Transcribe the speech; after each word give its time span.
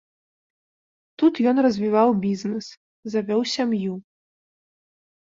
Тут 1.23 1.33
ён 1.51 1.57
развіваў 1.65 2.09
бізнэс, 2.23 2.69
завёў 3.15 3.41
сям'ю. 3.55 3.93